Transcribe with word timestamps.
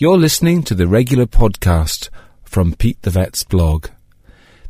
You're 0.00 0.16
listening 0.16 0.62
to 0.62 0.76
the 0.76 0.86
regular 0.86 1.26
podcast 1.26 2.08
from 2.44 2.74
Pete 2.74 3.02
the 3.02 3.10
Vet's 3.10 3.42
blog. 3.42 3.88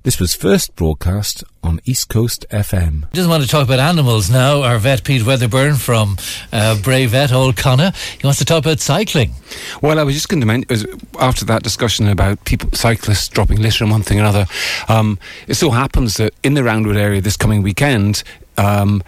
This 0.02 0.18
was 0.18 0.34
first 0.34 0.74
broadcast 0.74 1.44
on 1.62 1.80
East 1.84 2.08
Coast 2.08 2.46
FM. 2.48 3.12
Doesn't 3.12 3.30
want 3.30 3.42
to 3.42 3.48
talk 3.48 3.66
about 3.66 3.78
animals 3.78 4.30
now. 4.30 4.62
Our 4.62 4.78
vet 4.78 5.04
Pete 5.04 5.26
Wedderburn 5.26 5.74
from 5.74 6.16
uh, 6.50 6.80
Bray 6.80 7.04
Vet 7.04 7.30
Old 7.30 7.58
Connaught. 7.58 7.94
He 7.94 8.26
wants 8.26 8.38
to 8.38 8.46
talk 8.46 8.64
about 8.64 8.80
cycling. 8.80 9.34
Well, 9.82 9.98
I 9.98 10.02
was 10.02 10.14
just 10.14 10.30
going 10.30 10.40
to 10.40 10.46
mention 10.46 10.98
after 11.20 11.44
that 11.44 11.62
discussion 11.62 12.08
about 12.08 12.42
people 12.46 12.70
cyclists 12.72 13.28
dropping 13.28 13.60
litter 13.60 13.84
and 13.84 13.90
one 13.90 14.02
thing 14.02 14.16
or 14.16 14.22
another. 14.22 14.46
Um, 14.88 15.18
it 15.46 15.56
so 15.56 15.68
happens 15.68 16.16
that 16.16 16.32
in 16.42 16.54
the 16.54 16.62
Roundwood 16.62 16.96
area 16.96 17.20
this 17.20 17.36
coming 17.36 17.60
weekend. 17.62 18.22
Um, 18.56 19.02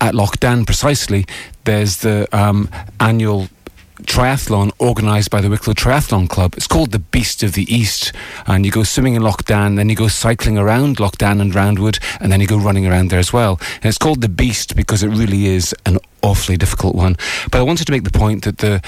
at 0.00 0.14
Lough 0.14 0.30
precisely, 0.64 1.26
there's 1.64 1.98
the 1.98 2.28
um, 2.30 2.70
annual 3.00 3.48
triathlon 4.02 4.70
organised 4.80 5.30
by 5.30 5.40
the 5.40 5.50
Wicklow 5.50 5.74
Triathlon 5.74 6.28
Club. 6.28 6.54
It's 6.56 6.66
called 6.66 6.92
the 6.92 6.98
Beast 6.98 7.42
of 7.42 7.52
the 7.52 7.72
East, 7.72 8.12
and 8.46 8.64
you 8.64 8.72
go 8.72 8.82
swimming 8.82 9.14
in 9.14 9.22
Lough 9.22 9.36
then 9.46 9.88
you 9.88 9.96
go 9.96 10.08
cycling 10.08 10.58
around 10.58 11.00
Lough 11.00 11.10
and 11.20 11.52
Roundwood, 11.52 11.98
and 12.20 12.30
then 12.30 12.40
you 12.40 12.46
go 12.46 12.58
running 12.58 12.86
around 12.86 13.10
there 13.10 13.18
as 13.18 13.32
well. 13.32 13.58
And 13.76 13.86
it's 13.86 13.98
called 13.98 14.20
the 14.20 14.28
Beast 14.28 14.76
because 14.76 15.02
it 15.02 15.08
really 15.08 15.46
is 15.46 15.74
an 15.86 15.98
awfully 16.22 16.56
difficult 16.56 16.94
one. 16.94 17.16
But 17.50 17.58
I 17.58 17.62
wanted 17.62 17.86
to 17.86 17.92
make 17.92 18.04
the 18.04 18.10
point 18.10 18.44
that 18.44 18.58
the 18.58 18.82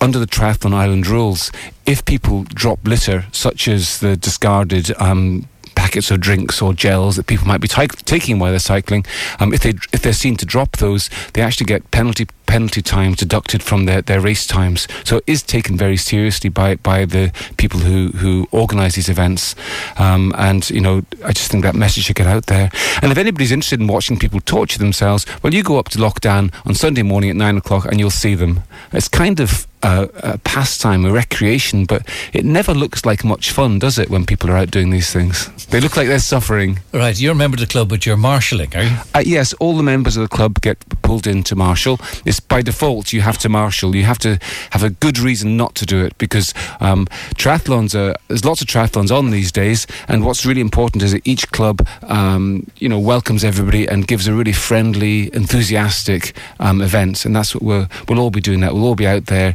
under 0.00 0.18
the 0.18 0.26
Triathlon 0.26 0.74
Ireland 0.74 1.06
rules, 1.06 1.50
if 1.86 2.04
people 2.04 2.44
drop 2.44 2.80
litter, 2.84 3.26
such 3.32 3.66
as 3.66 4.00
the 4.00 4.16
discarded 4.16 4.92
um, 5.00 5.48
packets 5.86 6.10
of 6.10 6.18
drinks 6.18 6.60
or 6.60 6.74
gels 6.74 7.14
that 7.14 7.28
people 7.28 7.46
might 7.46 7.60
be 7.60 7.68
t- 7.68 7.86
taking 8.04 8.40
while 8.40 8.50
they're 8.50 8.58
cycling, 8.58 9.06
um, 9.38 9.54
if 9.54 9.60
they 9.60 9.70
if 9.92 10.02
they're 10.02 10.12
seen 10.12 10.36
to 10.36 10.44
drop 10.44 10.78
those, 10.78 11.08
they 11.34 11.42
actually 11.42 11.66
get 11.66 11.88
penalty 11.92 12.26
penalty 12.46 12.82
time 12.82 13.14
deducted 13.14 13.62
from 13.62 13.86
their, 13.86 14.02
their 14.02 14.20
race 14.20 14.46
times. 14.46 14.88
So 15.04 15.18
it 15.18 15.24
is 15.26 15.42
taken 15.42 15.76
very 15.76 15.96
seriously 15.96 16.48
by, 16.48 16.76
by 16.76 17.04
the 17.04 17.32
people 17.56 17.80
who, 17.80 18.08
who 18.18 18.46
organise 18.52 18.94
these 18.94 19.08
events. 19.08 19.56
Um, 19.98 20.32
and, 20.38 20.68
you 20.70 20.80
know, 20.80 21.02
I 21.24 21.32
just 21.32 21.50
think 21.50 21.64
that 21.64 21.74
message 21.74 22.04
should 22.04 22.16
get 22.16 22.28
out 22.28 22.46
there. 22.46 22.70
And 23.02 23.10
if 23.10 23.18
anybody's 23.18 23.52
interested 23.52 23.80
in 23.80 23.88
watching 23.88 24.16
people 24.16 24.40
torture 24.40 24.78
themselves, 24.78 25.26
well, 25.42 25.52
you 25.52 25.64
go 25.64 25.78
up 25.78 25.88
to 25.90 26.00
Lough 26.00 26.20
Dan 26.20 26.52
on 26.64 26.74
Sunday 26.74 27.02
morning 27.02 27.30
at 27.30 27.36
nine 27.36 27.56
o'clock 27.56 27.84
and 27.84 27.98
you'll 27.98 28.10
see 28.10 28.36
them. 28.36 28.62
It's 28.92 29.08
kind 29.08 29.40
of 29.40 29.66
a, 29.86 30.10
a, 30.32 30.38
pastime, 30.38 31.04
a 31.04 31.12
recreation, 31.12 31.84
but 31.84 32.06
it 32.32 32.44
never 32.44 32.74
looks 32.74 33.06
like 33.06 33.24
much 33.24 33.52
fun, 33.52 33.78
does 33.78 33.98
it, 33.98 34.10
when 34.10 34.26
people 34.26 34.50
are 34.50 34.56
out 34.56 34.70
doing 34.70 34.90
these 34.90 35.12
things? 35.12 35.48
They 35.66 35.80
look 35.80 35.96
like 35.96 36.08
they're 36.08 36.18
suffering. 36.18 36.80
Right, 36.92 37.18
you're 37.18 37.32
a 37.32 37.36
member 37.36 37.54
of 37.56 37.60
the 37.60 37.66
club, 37.66 37.88
but 37.88 38.04
you're 38.04 38.16
marshalling, 38.16 38.74
are 38.74 38.82
you? 38.82 38.96
Uh, 39.14 39.22
yes, 39.24 39.52
all 39.54 39.76
the 39.76 39.82
members 39.82 40.16
of 40.16 40.28
the 40.28 40.34
club 40.34 40.60
get 40.60 40.78
pulled 41.02 41.26
into 41.26 41.54
marshal. 41.54 42.00
It's 42.24 42.40
by 42.40 42.62
default 42.62 43.12
you 43.12 43.20
have 43.20 43.38
to 43.38 43.48
marshal. 43.48 43.94
You 43.94 44.04
have 44.04 44.18
to 44.20 44.38
have 44.70 44.82
a 44.82 44.90
good 44.90 45.18
reason 45.18 45.56
not 45.56 45.74
to 45.76 45.86
do 45.86 46.04
it 46.04 46.18
because 46.18 46.52
um, 46.80 47.06
triathlons 47.36 47.94
are 47.94 48.16
there's 48.28 48.44
lots 48.44 48.60
of 48.60 48.66
triathlons 48.66 49.16
on 49.16 49.30
these 49.30 49.52
days, 49.52 49.86
and 50.08 50.24
what's 50.24 50.44
really 50.44 50.60
important 50.60 51.02
is 51.02 51.12
that 51.12 51.26
each 51.26 51.50
club 51.52 51.86
um, 52.02 52.66
you 52.76 52.88
know 52.88 52.98
welcomes 52.98 53.44
everybody 53.44 53.86
and 53.86 54.08
gives 54.08 54.26
a 54.26 54.34
really 54.34 54.52
friendly, 54.52 55.32
enthusiastic 55.34 56.36
um, 56.58 56.80
event, 56.80 57.24
and 57.24 57.36
that's 57.36 57.54
what 57.54 57.62
we'll 57.62 57.86
we'll 58.08 58.18
all 58.18 58.30
be 58.30 58.40
doing. 58.40 58.60
That 58.60 58.74
we'll 58.74 58.84
all 58.84 58.96
be 58.96 59.06
out 59.06 59.26
there 59.26 59.54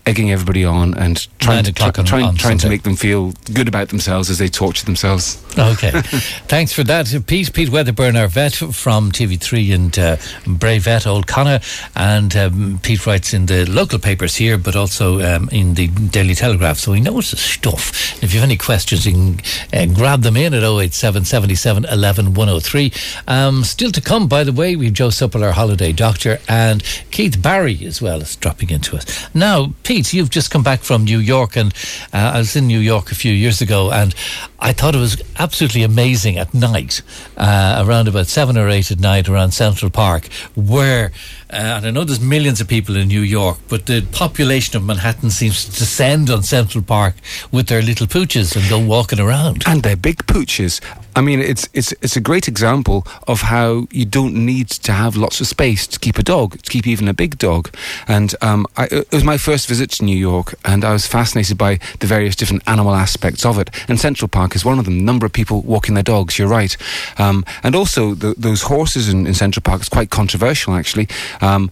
egging 0.05 0.31
everybody 0.31 0.65
on 0.65 0.93
and 0.95 1.27
trying 1.39 1.63
to, 1.63 1.83
on, 1.83 1.93
trying, 2.05 2.25
on 2.25 2.35
trying 2.35 2.57
to 2.57 2.69
make 2.69 2.83
them 2.83 2.95
feel 2.95 3.33
good 3.53 3.67
about 3.67 3.89
themselves 3.89 4.29
as 4.29 4.37
they 4.37 4.47
torture 4.47 4.85
themselves. 4.85 5.43
Okay, 5.57 5.91
thanks 6.47 6.73
for 6.73 6.83
that, 6.83 7.13
Pete. 7.27 7.53
Pete 7.53 7.69
Wedderburn, 7.69 8.15
our 8.15 8.27
vet 8.27 8.53
from 8.53 9.11
TV3 9.11 9.75
and 9.75 9.99
uh, 9.99 10.17
Bray 10.47 10.79
Vet 10.79 11.05
Old 11.05 11.27
Connaught, 11.27 11.63
and 11.95 12.35
um, 12.35 12.79
Pete 12.81 13.05
writes 13.05 13.33
in 13.33 13.45
the 13.45 13.69
local 13.69 13.99
papers 13.99 14.35
here, 14.35 14.57
but 14.57 14.75
also 14.75 15.21
um, 15.21 15.49
in 15.51 15.73
the 15.75 15.87
Daily 15.87 16.35
Telegraph, 16.35 16.77
so 16.77 16.93
he 16.93 17.01
knows 17.01 17.31
the 17.31 17.37
stuff. 17.37 18.23
If 18.23 18.33
you 18.33 18.39
have 18.39 18.49
any 18.49 18.57
questions, 18.57 19.05
you 19.05 19.11
can 19.13 19.39
uh, 19.73 19.93
grab 19.93 20.21
them 20.21 20.37
in 20.37 20.53
at 20.53 20.63
087 20.63 21.25
77 21.25 21.85
11 21.85 22.33
103. 22.33 22.93
Um, 23.27 23.63
still 23.63 23.91
to 23.91 24.01
come, 24.01 24.27
by 24.27 24.43
the 24.43 24.53
way, 24.53 24.75
we 24.75 24.85
have 24.85 24.93
Joe 24.93 25.09
Supple, 25.09 25.43
our 25.43 25.51
holiday 25.51 25.91
doctor, 25.91 26.39
and 26.47 26.83
Keith 27.11 27.41
Barry 27.41 27.85
as 27.85 28.01
well 28.01 28.21
is 28.21 28.35
dropping 28.35 28.69
into 28.69 28.95
us. 28.95 29.27
Now, 29.35 29.73
Pete, 29.83 29.90
you've 29.91 30.29
just 30.29 30.51
come 30.51 30.63
back 30.63 30.81
from 30.81 31.03
New 31.03 31.19
York, 31.19 31.57
and 31.57 31.73
uh, 32.13 32.31
I 32.35 32.37
was 32.37 32.55
in 32.55 32.67
New 32.67 32.79
York 32.79 33.11
a 33.11 33.15
few 33.15 33.33
years 33.33 33.61
ago, 33.61 33.91
and 33.91 34.15
I 34.59 34.71
thought 34.73 34.95
it 34.95 34.99
was 34.99 35.21
absolutely 35.37 35.83
amazing 35.83 36.37
at 36.37 36.53
night, 36.53 37.01
uh, 37.37 37.83
around 37.85 38.07
about 38.07 38.27
seven 38.27 38.57
or 38.57 38.69
eight 38.69 38.91
at 38.91 38.99
night 38.99 39.27
around 39.27 39.51
Central 39.51 39.91
Park, 39.91 40.27
where 40.55 41.11
uh, 41.51 41.75
and 41.77 41.85
I 41.85 41.91
know 41.91 42.03
there's 42.03 42.21
millions 42.21 42.61
of 42.61 42.67
people 42.67 42.95
in 42.95 43.07
New 43.07 43.21
York, 43.21 43.57
but 43.67 43.85
the 43.85 44.01
population 44.11 44.77
of 44.77 44.83
Manhattan 44.83 45.29
seems 45.29 45.65
to 45.65 45.71
descend 45.71 46.29
on 46.29 46.43
Central 46.43 46.83
Park 46.83 47.15
with 47.51 47.67
their 47.67 47.81
little 47.81 48.07
pooches 48.07 48.55
and 48.55 48.67
go 48.69 48.79
walking 48.79 49.19
around. 49.19 49.63
And 49.67 49.83
they're 49.83 49.97
big 49.97 50.25
pooches. 50.27 50.79
I 51.13 51.21
mean, 51.21 51.41
it's 51.41 51.67
it's 51.73 51.91
it's 52.01 52.15
a 52.15 52.21
great 52.21 52.47
example 52.47 53.05
of 53.27 53.41
how 53.41 53.87
you 53.91 54.05
don't 54.05 54.33
need 54.33 54.69
to 54.69 54.93
have 54.93 55.17
lots 55.17 55.41
of 55.41 55.47
space 55.47 55.85
to 55.87 55.99
keep 55.99 56.17
a 56.17 56.23
dog, 56.23 56.61
to 56.61 56.71
keep 56.71 56.87
even 56.87 57.07
a 57.09 57.13
big 57.13 57.37
dog. 57.37 57.75
And 58.07 58.33
um, 58.41 58.65
I, 58.77 58.85
it 58.85 59.11
was 59.11 59.23
my 59.23 59.37
first 59.37 59.67
visit 59.67 59.89
to 59.91 60.05
New 60.05 60.15
York, 60.15 60.55
and 60.63 60.85
I 60.85 60.93
was 60.93 61.05
fascinated 61.05 61.57
by 61.57 61.79
the 61.99 62.07
various 62.07 62.35
different 62.35 62.63
animal 62.65 62.95
aspects 62.95 63.45
of 63.45 63.59
it. 63.59 63.69
And 63.89 63.99
Central 63.99 64.29
Park 64.29 64.55
is 64.55 64.63
one 64.63 64.79
of 64.79 64.85
them. 64.85 65.03
Number 65.03 65.25
of 65.25 65.33
people 65.33 65.61
walking 65.63 65.95
their 65.95 66.03
dogs. 66.03 66.39
You're 66.39 66.47
right. 66.47 66.77
Um, 67.17 67.43
and 67.61 67.75
also 67.75 68.13
the, 68.13 68.33
those 68.37 68.63
horses 68.63 69.09
in, 69.09 69.27
in 69.27 69.33
Central 69.33 69.63
Park 69.63 69.81
is 69.81 69.89
quite 69.89 70.11
controversial, 70.11 70.73
actually. 70.73 71.09
Um, 71.41 71.71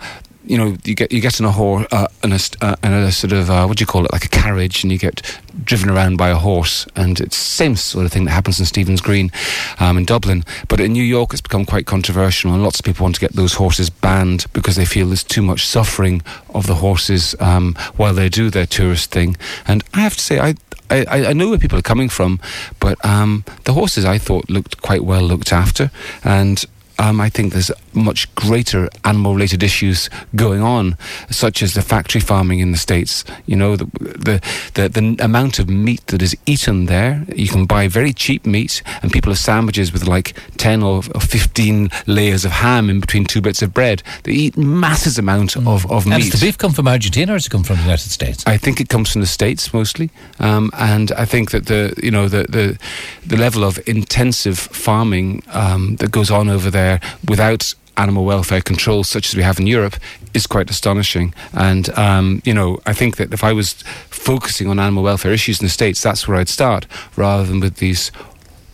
you 0.50 0.58
know, 0.58 0.76
you 0.84 0.96
get 0.96 1.12
you 1.12 1.22
get 1.22 1.40
in 1.40 1.46
a 1.46 1.52
horse 1.52 1.86
uh, 1.92 2.08
in 2.24 2.32
a, 2.32 2.40
uh, 2.62 2.76
in 2.84 2.92
a 2.92 3.12
sort 3.12 3.34
of 3.34 3.52
uh, 3.52 3.66
what 3.66 3.78
do 3.78 3.84
you 3.84 3.86
call 3.86 4.06
it, 4.06 4.12
like 4.12 4.26
a 4.26 4.30
carriage, 4.30 4.84
and 4.84 4.92
you 4.92 4.98
get 4.98 5.22
driven 5.64 5.92
around 5.92 6.18
by 6.18 6.30
a 6.30 6.36
horse, 6.36 6.88
and 6.96 7.20
it's 7.20 7.38
the 7.38 7.44
same 7.44 7.76
sort 7.76 8.06
of 8.06 8.12
thing 8.12 8.26
that 8.26 8.32
happens 8.32 8.60
in 8.60 8.66
Stephen's 8.66 9.00
Green, 9.00 9.32
um, 9.80 9.96
in 9.96 10.06
Dublin. 10.06 10.44
But 10.68 10.80
in 10.80 10.92
New 10.92 11.04
York, 11.04 11.34
it's 11.34 11.42
become 11.42 11.66
quite 11.66 11.86
controversial, 11.86 12.52
and 12.52 12.64
lots 12.64 12.80
of 12.80 12.86
people 12.86 13.04
want 13.04 13.16
to 13.16 13.22
get 13.22 13.34
those 13.34 13.54
horses 13.54 13.92
banned 13.92 14.48
because 14.52 14.76
they 14.76 14.86
feel 14.86 15.08
there's 15.08 15.24
too 15.24 15.44
much 15.44 15.68
suffering 15.68 16.24
of 16.50 16.66
the 16.66 16.76
horses 16.76 17.36
um, 17.40 17.76
while 17.96 18.16
they 18.16 18.28
do 18.28 18.50
their 18.50 18.66
tourist 18.66 19.12
thing. 19.12 19.38
And 19.68 19.84
I 19.94 20.00
have 20.00 20.16
to 20.16 20.22
say, 20.22 20.40
I 20.40 20.56
I, 20.92 21.06
I, 21.28 21.34
know 21.34 21.50
where 21.50 21.60
people 21.60 21.78
are 21.78 21.84
coming 21.84 22.10
from, 22.10 22.40
but 22.80 23.04
um, 23.06 23.46
the 23.66 23.74
horses 23.74 24.06
I 24.06 24.18
thought 24.18 24.50
looked 24.50 24.82
quite 24.82 25.04
well 25.04 25.22
looked 25.22 25.54
after, 25.54 25.92
and 26.24 26.66
um, 27.00 27.22
I 27.22 27.30
think 27.30 27.54
there's 27.54 27.72
much 27.94 28.34
greater 28.36 28.90
animal 29.06 29.34
related 29.34 29.64
issues 29.64 30.10
going 30.36 30.62
on, 30.62 30.98
such 31.30 31.64
as 31.64 31.74
the 31.74 31.82
factory 31.82 32.20
farming 32.22 32.60
in 32.60 32.72
the 32.72 32.78
States. 32.78 33.24
You 33.46 33.56
know, 33.56 33.78
the, 33.78 33.86
the, 34.00 34.42
the, 34.74 34.90
the, 34.90 35.24
amount 35.24 35.60
of 35.60 35.70
meat 35.70 36.06
that 36.08 36.22
is 36.22 36.36
eaten 36.46 36.86
there. 36.86 37.26
You 37.34 37.48
can 37.48 37.66
buy 37.66 37.88
very 37.88 38.12
cheap 38.12 38.46
meat, 38.46 38.84
and 39.02 39.12
people 39.12 39.32
have 39.32 39.40
sandwiches 39.40 39.94
with 39.94 40.06
like 40.06 40.38
10 40.58 40.84
or, 40.84 41.02
or 41.16 41.22
15 41.22 41.90
layers 42.06 42.44
of 42.44 42.52
ham 42.52 42.90
in 42.90 43.00
between 43.00 43.24
two 43.24 43.42
bits 43.42 43.62
of 43.62 43.74
bread. 43.74 44.04
They 44.24 44.34
eat 44.34 44.58
masses 44.58 45.18
amount 45.18 45.52
mm. 45.52 45.68
of, 45.68 45.90
of 45.90 46.06
meat. 46.06 46.16
And 46.16 46.24
does 46.24 46.42
the 46.42 46.48
beef 46.48 46.58
come 46.58 46.74
from 46.74 46.88
Argentina 46.88 47.34
or 47.34 47.38
does 47.38 47.48
it 47.48 47.50
come 47.50 47.64
from 47.64 47.78
the 47.78 47.84
United 47.84 48.10
States? 48.10 48.44
I 48.46 48.58
think 48.58 48.82
it 48.82 48.90
comes 48.90 49.12
from 49.12 49.22
the 49.22 49.28
States 49.28 49.74
mostly. 49.74 50.10
Um, 50.40 50.70
and 50.74 51.14
I 51.14 51.24
think 51.24 51.52
that 51.52 51.68
the, 51.68 51.94
you 52.04 52.12
know, 52.12 52.28
the, 52.28 52.44
the, 52.44 52.78
the 53.26 53.38
level 53.38 53.64
of 53.64 53.80
intensive 53.88 54.60
farming 54.60 55.44
um, 55.52 55.96
that 55.98 56.12
goes 56.12 56.30
on 56.30 56.50
over 56.50 56.70
there 56.70 56.89
without 57.28 57.74
animal 58.00 58.24
welfare 58.24 58.62
controls 58.62 59.10
such 59.10 59.28
as 59.28 59.36
we 59.36 59.44
have 59.44 59.60
in 59.60 59.68
Europe 59.68 59.96
is 60.34 60.48
quite 60.48 60.70
astonishing. 60.70 61.34
And, 61.54 61.90
um, 61.98 62.42
you 62.46 62.54
know, 62.54 62.80
I 62.86 62.94
think 62.94 63.18
that 63.18 63.34
if 63.34 63.44
I 63.44 63.54
was 63.54 63.74
focusing 64.10 64.68
on 64.70 64.80
animal 64.80 65.04
welfare 65.04 65.34
issues 65.34 65.60
in 65.60 65.66
the 65.66 65.70
States, 65.70 66.02
that's 66.02 66.28
where 66.28 66.38
I'd 66.38 66.50
start 66.50 66.88
rather 67.16 67.44
than 67.46 67.60
with 67.60 67.76
these 67.78 68.12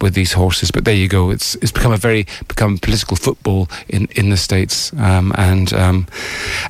with 0.01 0.13
these 0.13 0.33
horses. 0.33 0.71
But 0.71 0.85
there 0.85 0.95
you 0.95 1.07
go. 1.07 1.29
It's 1.29 1.55
it's 1.55 1.71
become 1.71 1.91
a 1.91 1.97
very 1.97 2.25
become 2.47 2.77
political 2.77 3.17
football 3.17 3.69
in, 3.87 4.07
in 4.15 4.29
the 4.29 4.37
states, 4.37 4.93
um, 4.93 5.33
and 5.37 5.73
um, 5.73 6.07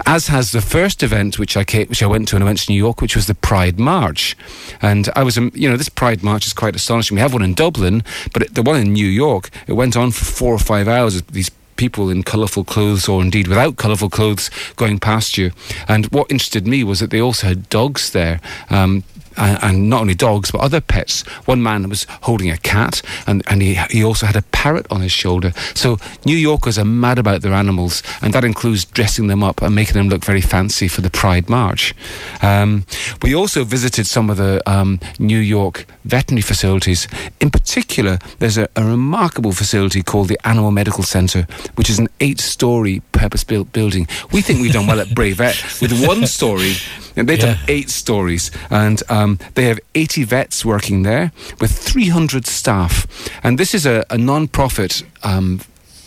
as 0.05 0.27
has 0.27 0.51
the 0.51 0.61
first 0.61 1.03
event 1.03 1.39
which 1.39 1.57
I 1.57 1.63
came, 1.63 1.87
which 1.87 2.03
I 2.03 2.07
went 2.07 2.27
to, 2.29 2.35
and 2.35 2.43
I 2.43 2.45
went 2.45 2.59
to 2.59 2.71
New 2.71 2.77
York, 2.77 3.01
which 3.01 3.15
was 3.15 3.27
the 3.27 3.35
Pride 3.35 3.79
March, 3.79 4.37
and 4.81 5.09
I 5.15 5.23
was 5.23 5.37
um, 5.37 5.51
you 5.53 5.69
know 5.69 5.77
this 5.77 5.89
Pride 5.89 6.23
March 6.23 6.45
is 6.45 6.53
quite 6.53 6.75
astonishing. 6.75 7.15
We 7.15 7.21
have 7.21 7.33
one 7.33 7.43
in 7.43 7.53
Dublin, 7.53 8.03
but 8.33 8.43
it, 8.43 8.55
the 8.55 8.63
one 8.63 8.79
in 8.79 8.93
New 8.93 9.07
York 9.07 9.49
it 9.67 9.73
went 9.73 9.95
on 9.95 10.11
for 10.11 10.25
four 10.25 10.53
or 10.53 10.59
five 10.59 10.87
hours. 10.87 11.21
These 11.23 11.51
people 11.75 12.09
in 12.09 12.23
colourful 12.23 12.63
clothes 12.63 13.07
or 13.07 13.21
indeed 13.21 13.47
without 13.47 13.77
colourful 13.77 14.09
clothes 14.09 14.49
going 14.75 14.99
past 14.99 15.37
you. 15.37 15.51
And 15.87 16.05
what 16.07 16.31
interested 16.31 16.65
me 16.65 16.83
was 16.83 16.99
that 16.99 17.09
they 17.09 17.21
also 17.21 17.47
had 17.47 17.69
dogs 17.69 18.11
there. 18.11 18.39
Um, 18.69 19.03
and, 19.37 19.59
and, 19.63 19.89
not 19.89 20.01
only 20.01 20.15
dogs 20.15 20.51
but 20.51 20.61
other 20.61 20.81
pets. 20.81 21.21
One 21.45 21.61
man 21.61 21.87
was 21.89 22.07
holding 22.21 22.49
a 22.49 22.57
cat, 22.57 23.01
and, 23.27 23.43
and 23.47 23.61
he, 23.61 23.75
he 23.89 24.03
also 24.03 24.25
had 24.25 24.35
a 24.35 24.41
parrot 24.41 24.87
on 24.89 25.01
his 25.01 25.11
shoulder. 25.11 25.51
So 25.73 25.97
New 26.25 26.35
Yorkers 26.35 26.77
are 26.79 26.85
mad 26.85 27.19
about 27.19 27.41
their 27.41 27.53
animals, 27.53 28.01
and 28.21 28.33
that 28.33 28.43
includes 28.43 28.85
dressing 28.85 29.27
them 29.27 29.43
up 29.43 29.61
and 29.61 29.75
making 29.75 29.93
them 29.93 30.09
look 30.09 30.23
very 30.23 30.41
fancy 30.41 30.87
for 30.87 31.01
the 31.01 31.09
Pride 31.09 31.49
March. 31.49 31.93
Um, 32.41 32.85
we 33.21 33.35
also 33.35 33.63
visited 33.63 34.07
some 34.07 34.29
of 34.29 34.37
the 34.37 34.61
um, 34.69 34.99
New 35.19 35.39
York 35.39 35.85
veterinary 36.03 36.41
facilities. 36.41 37.07
In 37.39 37.49
particular, 37.49 38.19
there's 38.39 38.57
a, 38.57 38.67
a 38.75 38.83
remarkable 38.83 39.51
facility 39.51 40.01
called 40.01 40.27
the 40.27 40.39
Animal 40.47 40.71
Medical 40.71 41.03
Center, 41.03 41.47
which 41.75 41.89
is 41.89 41.99
an 41.99 42.07
eight-story 42.19 43.01
purpose-built 43.11 43.71
building. 43.71 44.07
We 44.31 44.41
think 44.41 44.61
we've 44.61 44.73
done 44.73 44.87
well 44.87 44.99
at 44.99 45.13
Bray 45.13 45.33
Vet 45.33 45.55
with 45.81 46.05
one 46.05 46.27
story 46.27 46.75
And 47.15 47.27
they've 47.27 47.39
Yeah. 47.39 47.53
done 47.55 47.59
eight 47.67 47.89
stories, 47.89 48.51
and 48.69 49.01
um, 49.09 49.37
they 49.53 49.65
have 49.65 49.79
80 49.93 50.23
vets 50.25 50.65
working 50.65 51.03
there 51.03 51.31
with 51.59 51.71
300 51.71 52.45
staff. 52.47 53.07
And 53.43 53.57
this 53.57 53.73
is 53.73 53.85
a, 53.85 54.03
a 54.09 54.17
non-profit. 54.17 55.03
Um, 55.23 55.59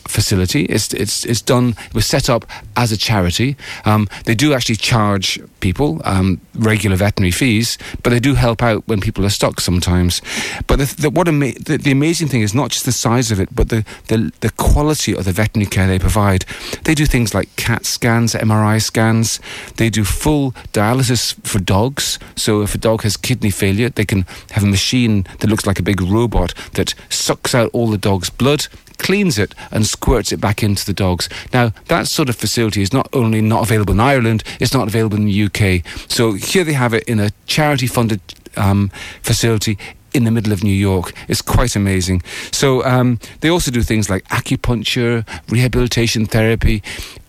facility. 0.09 0.65
It's 0.65 0.93
it's 0.95 1.25
it's 1.25 1.43
done. 1.43 1.77
It 1.87 1.95
was 1.95 2.07
set 2.07 2.29
up 2.29 2.47
as 2.77 2.93
a 2.93 2.97
charity. 2.97 3.57
Um, 3.85 4.09
they 4.25 4.35
do 4.35 4.55
actually 4.55 4.77
charge 4.77 5.41
people 5.61 6.01
um, 6.05 6.41
regular 6.55 6.97
veterinary 6.97 7.31
fees, 7.31 7.79
but 8.03 8.11
they 8.11 8.21
do 8.21 8.35
help 8.35 8.63
out 8.63 8.87
when 8.89 9.01
people 9.01 9.25
are 9.25 9.31
stuck 9.31 9.61
sometimes. 9.61 10.23
But 10.67 10.79
the, 10.79 10.95
the, 11.03 11.11
what 11.11 11.29
ama- 11.29 11.59
the, 11.59 11.79
the 11.79 11.93
amazing 11.93 12.29
thing 12.29 12.43
is 12.43 12.55
not 12.55 12.71
just 12.71 12.85
the 12.85 12.93
size 12.93 13.31
of 13.31 13.41
it, 13.41 13.55
but 13.55 13.69
the, 13.69 13.85
the 14.09 14.33
the 14.41 14.51
quality 14.51 15.15
of 15.15 15.25
the 15.25 15.33
veterinary 15.33 15.71
care 15.71 15.87
they 15.87 15.99
provide. 15.99 16.45
They 16.85 16.95
do 16.95 17.07
things 17.07 17.35
like 17.35 17.55
CAT 17.57 17.85
scans, 17.85 18.35
MRI 18.35 18.83
scans. 18.83 19.41
They 19.77 19.91
do 19.91 20.05
full 20.05 20.53
dialysis 20.73 21.35
for 21.47 21.59
dogs. 21.59 22.19
So 22.37 22.63
if 22.63 22.75
a 22.75 22.79
dog 22.79 23.03
has 23.03 23.17
kidney 23.17 23.51
failure, 23.51 23.91
they 23.91 24.05
can 24.05 24.27
have 24.53 24.65
a 24.65 24.67
machine 24.67 25.27
that 25.41 25.49
looks 25.49 25.67
like 25.67 25.79
a 25.79 25.83
big 25.83 26.01
robot 26.01 26.55
that 26.75 26.95
sucks 27.09 27.55
out 27.55 27.71
all 27.73 27.89
the 27.89 27.99
dog's 27.99 28.31
blood 28.31 28.67
cleans 28.99 29.39
it 29.39 29.55
and 29.71 29.87
squirts 29.99 30.31
it 30.33 30.41
back 30.41 30.63
into 30.63 30.87
the 30.87 30.93
dogs. 30.93 31.29
Now, 31.53 31.73
that 31.87 32.07
sort 32.07 32.29
of 32.29 32.37
facility 32.37 32.83
is 32.83 32.93
not 32.93 33.09
only 33.13 33.41
not 33.41 33.63
available 33.63 33.93
in 33.95 34.01
Ireland, 34.01 34.45
it's 34.61 34.73
not 34.73 34.87
available 34.87 35.17
in 35.17 35.25
the 35.27 35.43
UK. 35.47 35.85
So 36.09 36.33
here 36.35 36.65
they 36.65 36.75
have 36.75 36.95
it 36.95 37.03
in 37.09 37.19
a 37.19 37.31
charity 37.47 37.89
funded 37.89 38.21
um, 38.57 38.91
facility 39.23 39.77
in 40.15 40.25
the 40.25 40.31
middle 40.31 40.53
of 40.53 40.63
New 40.63 40.75
York. 40.91 41.13
It's 41.27 41.43
quite 41.43 41.75
amazing. 41.77 42.23
So 42.53 42.85
um, 42.85 43.19
they 43.41 43.49
also 43.51 43.71
do 43.73 43.83
things 43.83 44.09
like 44.09 44.23
acupuncture, 44.29 45.27
rehabilitation 45.51 46.27
therapy. 46.27 46.83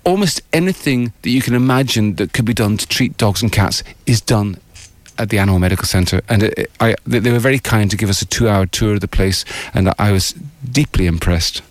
Almost 0.03 0.41
anything 0.53 1.11
that 1.23 1.29
you 1.31 1.41
can 1.41 1.55
imagine 1.55 2.15
that 2.15 2.33
could 2.33 2.45
be 2.45 2.53
done 2.53 2.77
to 2.77 2.87
treat 2.87 3.17
dogs 3.17 3.41
and 3.41 3.51
cats 3.51 3.83
is 4.05 4.21
done 4.21 4.57
at 5.17 5.29
the 5.29 5.37
Animal 5.39 5.59
Medical 5.59 5.85
Centre, 5.85 6.21
and 6.29 6.43
it, 6.43 6.53
it- 6.57 6.71
I, 6.79 6.95
they, 7.05 7.31
were 7.31 7.39
very 7.39 7.59
kind 7.59 7.91
to 7.91 7.97
give 7.97 8.09
us 8.09 8.21
a 8.21 8.25
two-hour 8.25 8.67
tour 8.67 8.93
of 8.93 9.01
the 9.01 9.07
place, 9.09 9.43
and 9.73 9.91
I 9.99 10.13
was 10.13 10.33
deeply 10.71 11.07
impressed. 11.07 11.61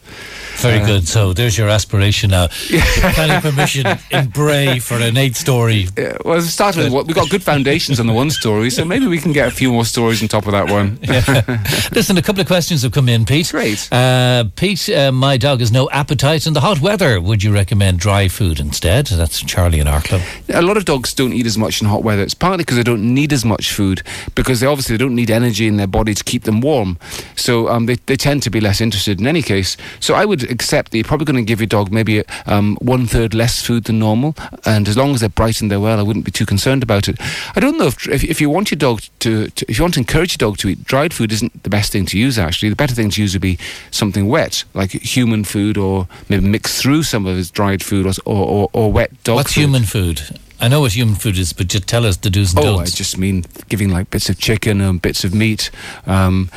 Very 0.58 0.80
Uh, 0.80 0.86
good. 0.86 1.08
So 1.08 1.32
there's 1.32 1.56
your 1.56 1.68
aspiration 1.68 2.30
now. 2.30 2.48
Planning 3.14 3.40
permission 3.40 3.86
in 4.10 4.28
Bray 4.28 4.78
for 4.80 4.96
an 4.96 5.16
eight 5.16 5.36
story. 5.36 5.86
Uh, 5.96 6.14
well, 6.24 6.38
it 6.38 6.42
started 6.42 6.84
with 6.84 6.92
what 6.92 7.06
we 7.06 7.14
got 7.14 7.30
good 7.30 7.42
foundations 7.42 8.00
on 8.00 8.06
the 8.06 8.12
one 8.12 8.30
story, 8.30 8.70
so 8.70 8.84
maybe 8.84 9.06
we 9.06 9.18
can 9.18 9.32
get 9.32 9.46
a 9.48 9.50
few 9.50 9.70
more 9.72 9.84
stories 9.84 10.20
on 10.22 10.28
top 10.28 10.46
of 10.46 10.52
that 10.52 10.68
one. 10.70 10.98
Listen, 11.92 12.16
a 12.18 12.22
couple 12.22 12.40
of 12.40 12.46
questions 12.46 12.82
have 12.82 12.92
come 12.92 13.08
in, 13.08 13.24
Pete. 13.24 13.50
Great. 13.50 13.88
Uh, 13.92 14.44
Pete, 14.56 14.88
uh, 14.90 15.12
my 15.12 15.36
dog 15.36 15.60
has 15.60 15.70
no 15.70 15.88
appetite 15.90 16.46
in 16.46 16.52
the 16.54 16.60
hot 16.60 16.80
weather. 16.80 17.20
Would 17.20 17.42
you 17.42 17.52
recommend 17.52 18.00
dry 18.00 18.28
food 18.28 18.58
instead? 18.60 19.06
That's 19.06 19.40
Charlie 19.42 19.78
in 19.80 19.86
Arklow. 19.86 20.20
A 20.52 20.62
lot 20.62 20.76
of 20.76 20.84
dogs 20.84 21.14
don't 21.14 21.32
eat 21.32 21.46
as 21.46 21.56
much 21.56 21.80
in 21.80 21.86
hot 21.88 22.02
weather. 22.02 22.22
It's 22.22 22.34
partly 22.34 22.58
because 22.64 22.76
they 22.76 22.82
don't 22.82 23.14
need 23.14 23.32
as 23.32 23.44
much 23.44 23.72
food 23.72 24.02
because 24.34 24.60
they 24.60 24.66
obviously 24.66 24.96
don't 24.96 25.14
need 25.14 25.30
energy 25.30 25.66
in 25.68 25.76
their 25.76 25.86
body 25.86 26.14
to 26.14 26.24
keep 26.24 26.42
them 26.42 26.60
warm. 26.60 26.98
So 27.36 27.68
um, 27.68 27.86
they, 27.86 27.94
they 28.06 28.16
tend 28.16 28.42
to 28.42 28.50
be 28.50 28.60
less 28.60 28.80
interested 28.80 29.20
in 29.20 29.26
any 29.26 29.42
case. 29.42 29.76
So 30.00 30.14
I 30.14 30.24
would 30.24 30.47
accept 30.50 30.90
that 30.90 30.98
you're 30.98 31.04
probably 31.04 31.24
going 31.24 31.36
to 31.44 31.48
give 31.48 31.60
your 31.60 31.66
dog 31.66 31.90
maybe 31.92 32.22
um, 32.46 32.76
one 32.80 33.06
third 33.06 33.34
less 33.34 33.60
food 33.64 33.84
than 33.84 33.98
normal. 33.98 34.34
And 34.64 34.88
as 34.88 34.96
long 34.96 35.14
as 35.14 35.20
they're 35.20 35.28
bright 35.28 35.60
and 35.60 35.70
they're 35.70 35.80
well, 35.80 35.98
I 35.98 36.02
wouldn't 36.02 36.24
be 36.24 36.30
too 36.30 36.46
concerned 36.46 36.82
about 36.82 37.08
it. 37.08 37.16
I 37.54 37.60
don't 37.60 37.78
know 37.78 37.86
if, 37.86 38.08
if, 38.08 38.24
if 38.24 38.40
you 38.40 38.50
want 38.50 38.70
your 38.70 38.78
dog 38.78 39.02
to, 39.20 39.48
to, 39.48 39.66
if 39.68 39.78
you 39.78 39.84
want 39.84 39.94
to 39.94 40.00
encourage 40.00 40.32
your 40.32 40.48
dog 40.50 40.58
to 40.58 40.68
eat, 40.68 40.84
dried 40.84 41.12
food 41.14 41.32
isn't 41.32 41.62
the 41.62 41.70
best 41.70 41.92
thing 41.92 42.06
to 42.06 42.18
use 42.18 42.38
actually. 42.38 42.68
The 42.68 42.76
better 42.76 42.94
thing 42.94 43.10
to 43.10 43.20
use 43.20 43.34
would 43.34 43.42
be 43.42 43.58
something 43.90 44.28
wet, 44.28 44.64
like 44.74 44.90
human 44.92 45.44
food 45.44 45.76
or 45.78 46.08
maybe 46.28 46.46
mix 46.46 46.80
through 46.80 47.02
some 47.04 47.26
of 47.26 47.36
his 47.36 47.50
dried 47.50 47.82
food 47.82 48.06
or, 48.06 48.12
or, 48.24 48.46
or, 48.46 48.70
or 48.72 48.92
wet 48.92 49.22
dog 49.24 49.36
What's 49.36 49.54
food. 49.54 49.60
human 49.62 49.82
food? 49.84 50.22
I 50.60 50.66
know 50.66 50.80
what 50.80 50.92
human 50.96 51.14
food 51.14 51.38
is, 51.38 51.52
but 51.52 51.68
just 51.68 51.86
tell 51.86 52.04
us 52.04 52.16
the 52.16 52.30
do's 52.30 52.52
and 52.52 52.64
Oh, 52.64 52.78
I 52.78 52.84
just 52.86 53.16
mean 53.16 53.44
giving 53.68 53.90
like 53.90 54.10
bits 54.10 54.28
of 54.28 54.38
chicken 54.38 54.80
and 54.80 55.00
bits 55.00 55.22
of 55.22 55.32
meat. 55.32 55.70
Um, 56.04 56.50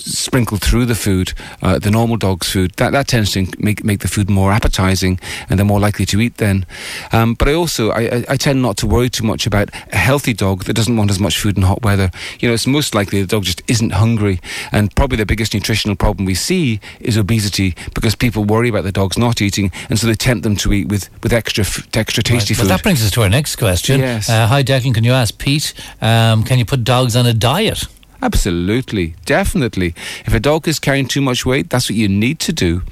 sprinkled 0.00 0.60
through 0.62 0.86
the 0.86 0.94
food, 0.94 1.32
uh, 1.62 1.78
the 1.78 1.90
normal 1.90 2.16
dog's 2.16 2.50
food, 2.50 2.72
that, 2.76 2.92
that 2.92 3.08
tends 3.08 3.32
to 3.32 3.46
make 3.58 3.84
make 3.84 4.00
the 4.00 4.08
food 4.08 4.30
more 4.30 4.52
appetizing, 4.52 5.18
and 5.48 5.58
they're 5.58 5.66
more 5.66 5.80
likely 5.80 6.06
to 6.06 6.20
eat 6.20 6.36
then. 6.36 6.66
Um, 7.12 7.34
but 7.34 7.48
I 7.48 7.54
also 7.54 7.90
I, 7.90 8.24
I, 8.28 8.36
tend 8.36 8.62
not 8.62 8.76
to 8.78 8.86
worry 8.86 9.08
too 9.08 9.24
much 9.24 9.46
about 9.46 9.70
a 9.92 9.96
healthy 9.96 10.32
dog 10.32 10.64
that 10.64 10.74
doesn't 10.74 10.96
want 10.96 11.10
as 11.10 11.20
much 11.20 11.38
food 11.38 11.56
in 11.56 11.62
hot 11.62 11.82
weather. 11.82 12.10
You 12.40 12.48
know, 12.48 12.54
it's 12.54 12.66
most 12.66 12.94
likely 12.94 13.20
the 13.20 13.26
dog 13.26 13.44
just 13.44 13.62
isn't 13.68 13.92
hungry, 13.92 14.40
and 14.72 14.94
probably 14.94 15.16
the 15.16 15.26
biggest 15.26 15.54
nutritional 15.54 15.96
problem 15.96 16.24
we 16.24 16.34
see 16.34 16.80
is 17.00 17.16
obesity 17.16 17.74
because 17.94 18.14
people 18.14 18.44
worry 18.44 18.68
about 18.68 18.84
the 18.84 18.92
dogs 18.92 19.18
not 19.18 19.40
eating, 19.40 19.70
and 19.88 19.98
so 19.98 20.06
they 20.06 20.14
tempt 20.14 20.42
them 20.42 20.56
to 20.56 20.72
eat 20.72 20.88
with 20.88 21.08
with 21.22 21.32
extra 21.32 21.64
f- 21.64 21.86
extra 21.96 22.22
tasty 22.22 22.54
Right, 22.54 22.58
Well, 22.58 22.64
food. 22.64 22.70
that 22.70 22.82
brings 22.82 23.04
us 23.04 23.10
to 23.12 23.22
our 23.22 23.28
next 23.28 23.56
question. 23.56 24.00
Yes. 24.00 24.28
Uh, 24.28 24.46
hi, 24.46 24.62
Declan. 24.62 24.94
Can 24.94 25.04
you 25.04 25.12
ask 25.12 25.36
Pete? 25.38 25.74
Um, 26.00 26.42
can 26.44 26.58
you 26.58 26.64
put 26.64 26.84
dogs 26.84 27.16
on 27.16 27.26
a 27.26 27.34
diet? 27.34 27.86
Absolutely, 28.22 29.14
definitely. 29.24 29.94
If 30.26 30.34
a 30.34 30.40
dog 30.40 30.68
is 30.68 30.78
carrying 30.78 31.08
too 31.08 31.20
much 31.20 31.46
weight, 31.46 31.70
that's 31.70 31.88
what 31.88 31.96
you 31.96 32.08
need 32.08 32.38
to 32.40 32.52
do. 32.52 32.82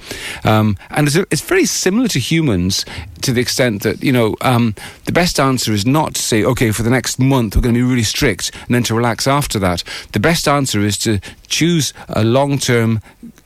Um, 0.45 0.79
and 0.91 1.07
it's, 1.07 1.17
it's 1.17 1.43
very 1.43 1.67
similar 1.67 2.09
to 2.09 2.19
humans 2.19 2.85
to 3.23 3.33
the 3.33 3.41
extent 3.41 3.83
that, 3.83 4.03
you 4.03 4.13
know, 4.13 4.37
um, 4.41 4.75
the 5.05 5.13
best 5.13 5.39
answer 5.39 5.73
is 5.73 5.85
not 5.85 6.15
to 6.15 6.23
say, 6.23 6.45
okay, 6.45 6.71
for 6.71 6.83
the 6.83 6.91
next 6.91 7.19
month 7.19 7.55
we're 7.55 7.63
going 7.63 7.75
to 7.75 7.81
be 7.81 7.89
really 7.89 8.03
strict 8.03 8.53
and 8.67 8.75
then 8.75 8.83
to 8.85 8.95
relax 8.95 9.27
after 9.27 9.59
that. 9.59 9.85
The 10.13 10.21
best 10.21 10.49
answer 10.49 10.81
is 10.81 10.97
to 10.99 11.21
choose 11.47 11.93
a 12.09 12.25
long 12.25 12.59
term, 12.59 13.01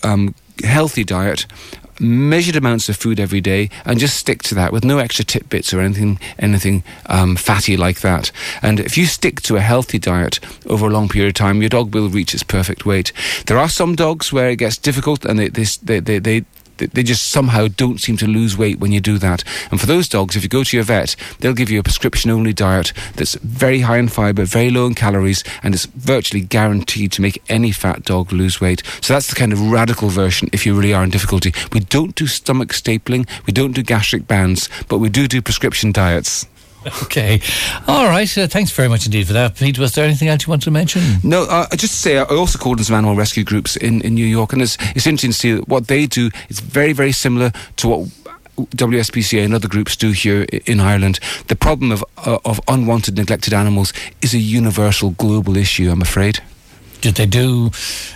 um, 0.04 0.34
healthy 0.62 1.02
diet 1.02 1.46
measured 2.02 2.56
amounts 2.56 2.88
of 2.88 2.96
food 2.96 3.20
every 3.20 3.40
day 3.40 3.70
and 3.84 3.98
just 3.98 4.16
stick 4.16 4.42
to 4.42 4.54
that 4.54 4.72
with 4.72 4.84
no 4.84 4.98
extra 4.98 5.24
tidbits 5.24 5.72
or 5.72 5.80
anything 5.80 6.18
anything 6.38 6.82
um, 7.06 7.36
fatty 7.36 7.76
like 7.76 8.00
that. 8.00 8.32
And 8.60 8.80
if 8.80 8.98
you 8.98 9.06
stick 9.06 9.40
to 9.42 9.56
a 9.56 9.60
healthy 9.60 9.98
diet 9.98 10.40
over 10.66 10.86
a 10.86 10.90
long 10.90 11.08
period 11.08 11.28
of 11.28 11.34
time 11.34 11.62
your 11.62 11.68
dog 11.68 11.94
will 11.94 12.08
reach 12.08 12.34
its 12.34 12.42
perfect 12.42 12.84
weight. 12.84 13.12
There 13.46 13.58
are 13.58 13.68
some 13.68 13.94
dogs 13.94 14.32
where 14.32 14.50
it 14.50 14.56
gets 14.56 14.76
difficult 14.76 15.24
and 15.24 15.38
they 15.38 15.48
they 15.48 15.64
they, 16.00 16.18
they, 16.18 16.44
they 16.78 17.02
just 17.02 17.28
somehow 17.28 17.68
don't 17.68 18.00
seem 18.00 18.16
to 18.18 18.26
lose 18.26 18.56
weight 18.56 18.80
when 18.80 18.92
you 18.92 19.00
do 19.00 19.18
that. 19.18 19.44
And 19.70 19.80
for 19.80 19.86
those 19.86 20.08
dogs, 20.08 20.36
if 20.36 20.42
you 20.42 20.48
go 20.48 20.64
to 20.64 20.76
your 20.76 20.84
vet, 20.84 21.16
they'll 21.40 21.52
give 21.52 21.70
you 21.70 21.78
a 21.78 21.82
prescription 21.82 22.30
only 22.30 22.52
diet 22.52 22.92
that's 23.14 23.34
very 23.34 23.80
high 23.80 23.98
in 23.98 24.08
fiber, 24.08 24.44
very 24.44 24.70
low 24.70 24.86
in 24.86 24.94
calories, 24.94 25.44
and 25.62 25.74
it's 25.74 25.86
virtually 25.86 26.40
guaranteed 26.40 27.12
to 27.12 27.22
make 27.22 27.42
any 27.48 27.72
fat 27.72 28.04
dog 28.04 28.32
lose 28.32 28.60
weight. 28.60 28.82
So 29.00 29.14
that's 29.14 29.28
the 29.28 29.36
kind 29.36 29.52
of 29.52 29.70
radical 29.70 30.08
version 30.08 30.48
if 30.52 30.66
you 30.66 30.74
really 30.74 30.94
are 30.94 31.04
in 31.04 31.10
difficulty. 31.10 31.52
We 31.72 31.80
don't 31.80 32.14
do 32.14 32.26
stomach 32.26 32.70
stapling, 32.70 33.28
we 33.46 33.52
don't 33.52 33.72
do 33.72 33.82
gastric 33.82 34.26
bands, 34.26 34.68
but 34.88 34.98
we 34.98 35.08
do 35.08 35.28
do 35.28 35.42
prescription 35.42 35.92
diets. 35.92 36.46
Okay. 37.02 37.40
All 37.86 38.06
right. 38.06 38.38
Uh, 38.38 38.46
thanks 38.46 38.70
very 38.70 38.88
much 38.88 39.04
indeed 39.06 39.26
for 39.26 39.32
that. 39.34 39.56
Pete, 39.56 39.78
was 39.78 39.92
there 39.92 40.04
anything 40.04 40.28
else 40.28 40.46
you 40.46 40.50
wanted 40.50 40.64
to 40.64 40.70
mention? 40.70 41.02
No, 41.22 41.44
uh, 41.44 41.68
just 41.76 41.94
to 41.94 42.00
say, 42.00 42.18
I 42.18 42.24
also 42.24 42.58
called 42.58 42.78
in 42.78 42.84
some 42.84 42.96
animal 42.96 43.16
rescue 43.16 43.44
groups 43.44 43.76
in, 43.76 44.00
in 44.00 44.14
New 44.14 44.26
York, 44.26 44.52
and 44.52 44.62
it's, 44.62 44.76
it's 44.96 45.06
interesting 45.06 45.30
to 45.30 45.36
see 45.36 45.56
what 45.66 45.88
they 45.88 46.06
do 46.06 46.30
It's 46.48 46.60
very, 46.60 46.92
very 46.92 47.12
similar 47.12 47.52
to 47.76 47.88
what 47.88 48.08
WSPCA 48.76 49.44
and 49.44 49.54
other 49.54 49.68
groups 49.68 49.96
do 49.96 50.12
here 50.12 50.46
in 50.66 50.80
Ireland. 50.80 51.20
The 51.48 51.56
problem 51.56 51.92
of, 51.92 52.04
uh, 52.18 52.38
of 52.44 52.60
unwanted, 52.68 53.16
neglected 53.16 53.52
animals 53.52 53.92
is 54.20 54.34
a 54.34 54.38
universal 54.38 55.10
global 55.10 55.56
issue, 55.56 55.90
I'm 55.90 56.02
afraid. 56.02 56.40
Did 57.02 57.16
they 57.16 57.26
do 57.26 57.66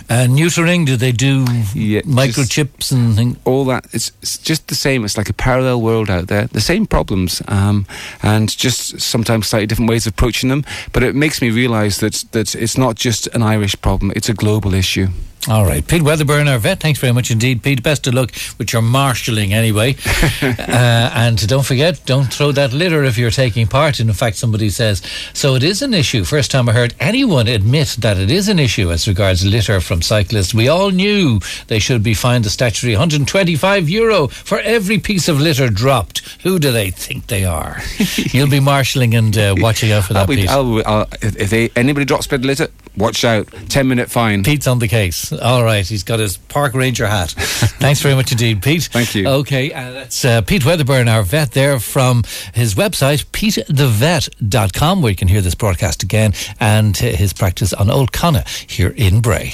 uh, 0.09 0.25
neutering? 0.27 0.85
Did 0.85 0.99
they 0.99 1.11
do 1.11 1.45
Yeah, 1.73 2.01
microchips 2.01 2.91
and 2.91 3.15
things? 3.15 3.37
all 3.45 3.65
that 3.65 3.85
it's, 3.93 4.11
it's 4.21 4.37
just 4.37 4.67
the 4.67 4.75
same. 4.75 5.05
It's 5.05 5.17
like 5.17 5.29
a 5.29 5.33
parallel 5.33 5.81
world 5.81 6.09
out 6.09 6.27
there. 6.27 6.47
The 6.47 6.61
same 6.61 6.85
problems 6.87 7.41
um, 7.47 7.85
and 8.23 8.49
just 8.57 8.99
sometimes 9.01 9.47
slightly 9.47 9.67
different 9.67 9.89
ways 9.89 10.07
of 10.07 10.13
approaching 10.13 10.49
them. 10.49 10.63
But 10.93 11.03
it 11.03 11.15
makes 11.15 11.41
me 11.41 11.49
realize 11.51 11.99
that 11.99 12.25
that 12.31 12.55
it's 12.55 12.77
not 12.77 12.95
just 12.95 13.27
an 13.35 13.43
irish 13.43 13.75
problem. 13.81 14.11
It's 14.15 14.29
a 14.29 14.33
global 14.33 14.73
issue 14.73 15.07
All 15.49 15.65
right. 15.65 15.85
Pete 15.87 16.01
Wedderburn, 16.01 16.49
our 16.49 16.57
vet, 16.57 16.81
thanks 16.81 16.99
very 16.99 17.13
much 17.13 17.31
indeed. 17.31 17.63
Pete, 17.63 17.81
best 17.81 18.05
of 18.05 18.13
luck 18.13 18.31
with 18.57 18.73
your 18.73 18.81
marshalling 18.81 19.53
anyway. 19.53 19.95
uh, 20.41 21.09
and 21.13 21.47
don't 21.47 21.65
forget, 21.65 22.05
don't 22.05 22.25
throw 22.33 22.51
that 22.51 22.73
litter 22.73 23.05
if 23.05 23.17
you're 23.17 23.31
taking 23.31 23.65
part. 23.65 24.01
And 24.01 24.09
in 24.09 24.15
fact, 24.15 24.35
somebody 24.35 24.69
says, 24.69 25.01
so 25.33 25.55
it 25.55 25.63
is 25.63 25.81
an 25.81 25.93
issue. 25.93 26.25
First 26.25 26.51
time 26.51 26.67
I 26.67 26.73
heard 26.73 26.95
anyone 26.99 27.47
admit 27.47 27.95
that 27.99 28.17
it 28.17 28.29
is 28.29 28.49
an 28.49 28.59
issue 28.59 28.91
as 28.91 29.07
regards 29.07 29.45
litter 29.45 29.79
from 29.79 30.01
cyclists. 30.01 30.53
We 30.53 30.67
all 30.67 30.91
knew 30.91 31.39
they 31.67 31.79
should 31.79 32.03
be 32.03 32.13
fined 32.13 32.45
a 32.45 32.49
statutory 32.49 32.93
125 32.93 33.87
euro 33.87 34.27
for 34.27 34.59
every 34.59 34.97
piece 34.97 35.29
of 35.29 35.39
litter 35.39 35.69
dropped. 35.69 36.27
Who 36.43 36.59
do 36.59 36.73
they 36.73 36.91
think 36.91 37.27
they 37.27 37.45
are? 37.45 37.81
You'll 38.17 38.49
be 38.49 38.59
marshalling 38.59 39.15
and 39.15 39.37
uh, 39.37 39.55
watching 39.59 39.93
out 39.93 40.03
for 40.03 40.13
that, 40.13 40.27
Pete. 40.27 40.49
If 40.49 41.49
they, 41.49 41.69
anybody 41.77 42.05
drops 42.05 42.27
bed 42.27 42.43
litter 42.43 42.67
watch 42.97 43.23
out 43.23 43.47
10 43.69 43.87
minute 43.87 44.09
fine 44.09 44.43
Pete's 44.43 44.67
on 44.67 44.79
the 44.79 44.87
case. 44.87 45.31
All 45.37 45.63
right, 45.63 45.85
he's 45.85 46.03
got 46.03 46.19
his 46.19 46.37
park 46.37 46.73
ranger 46.73 47.07
hat. 47.07 47.31
Thanks 47.79 48.01
very 48.01 48.15
much 48.15 48.31
indeed, 48.31 48.61
Pete. 48.61 48.83
Thank 48.83 49.15
you. 49.15 49.27
Okay, 49.27 49.71
uh, 49.71 49.91
that's 49.91 50.25
uh, 50.25 50.41
Pete 50.41 50.65
Wedderburn, 50.65 51.07
our 51.07 51.23
vet 51.23 51.51
there 51.51 51.79
from 51.79 52.23
his 52.53 52.75
website, 52.75 53.25
petethevet.com, 53.27 55.01
where 55.01 55.09
you 55.09 55.15
can 55.15 55.27
hear 55.27 55.41
this 55.41 55.55
broadcast 55.55 56.03
again, 56.03 56.33
and 56.59 56.95
his 56.97 57.33
practice 57.33 57.73
on 57.73 57.89
Old 57.89 58.11
Connaught 58.11 58.47
here 58.67 58.93
in 58.97 59.21
Bray. 59.21 59.53